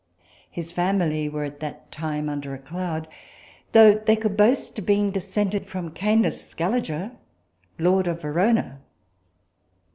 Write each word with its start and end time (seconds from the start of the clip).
His 0.49 0.71
family 0.71 1.29
were 1.29 1.43
at 1.43 1.59
that 1.59 1.91
time 1.91 2.27
under 2.27 2.55
a 2.55 2.57
cloud, 2.57 3.07
though 3.71 3.93
they 3.93 4.15
could 4.15 4.35
boast 4.35 4.79
of 4.79 4.85
being 4.87 5.11
descended 5.11 5.67
from 5.67 5.91
Canis 5.91 6.49
Scaliger, 6.49 7.11
lord 7.77 8.07
of 8.07 8.23
Verona. 8.23 8.79